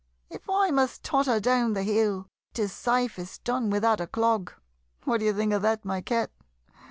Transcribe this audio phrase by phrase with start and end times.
[0.31, 4.51] If I must totter down the hill, 'Tis safest done without a clog
[5.03, 6.31] What d'ye think of that, my Cat?